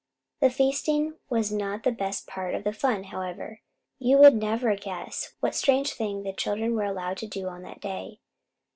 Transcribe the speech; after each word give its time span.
The 0.39 0.49
feasting 0.49 1.19
was 1.29 1.51
not 1.51 1.83
the 1.83 1.91
best 1.91 2.25
part 2.25 2.55
of 2.55 2.63
the 2.63 2.73
fun, 2.73 3.03
however. 3.03 3.59
You 3.99 4.17
would 4.17 4.33
never 4.33 4.75
guess 4.75 5.35
what 5.41 5.53
strange 5.53 5.93
thing 5.93 6.23
the 6.23 6.33
children 6.33 6.73
were 6.75 6.85
allowed 6.85 7.17
to 7.17 7.27
do 7.27 7.47
on 7.49 7.61
that 7.61 7.81
day. 7.81 8.17